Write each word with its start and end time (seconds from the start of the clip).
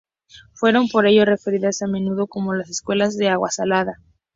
Fueron 0.55 0.87
por 0.87 1.05
ello 1.05 1.25
referidas 1.25 1.83
a 1.83 1.87
menudo 1.87 2.25
como 2.25 2.55
las 2.55 2.71
"escuelas 2.71 3.17
de 3.17 3.29
agua 3.29 3.51
salada". 3.51 4.01